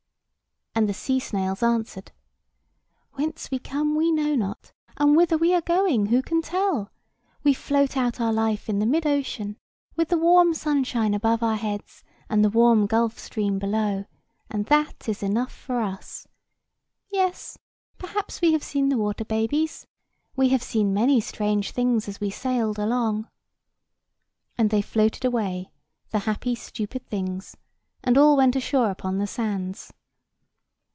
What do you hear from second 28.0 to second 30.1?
and all went ashore upon the sands.